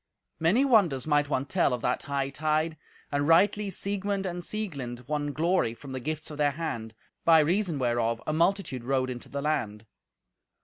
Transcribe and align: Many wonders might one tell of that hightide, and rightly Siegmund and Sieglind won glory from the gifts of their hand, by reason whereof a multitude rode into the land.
Many 0.39 0.65
wonders 0.65 1.05
might 1.05 1.29
one 1.29 1.45
tell 1.45 1.73
of 1.75 1.83
that 1.83 2.05
hightide, 2.07 2.75
and 3.11 3.27
rightly 3.27 3.69
Siegmund 3.69 4.25
and 4.25 4.41
Sieglind 4.41 5.07
won 5.07 5.31
glory 5.31 5.75
from 5.75 5.91
the 5.91 5.99
gifts 5.99 6.31
of 6.31 6.39
their 6.39 6.49
hand, 6.53 6.95
by 7.23 7.37
reason 7.37 7.77
whereof 7.77 8.19
a 8.25 8.33
multitude 8.33 8.83
rode 8.83 9.11
into 9.11 9.29
the 9.29 9.43
land. 9.43 9.85